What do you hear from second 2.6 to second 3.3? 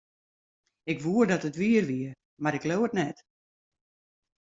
leau it net.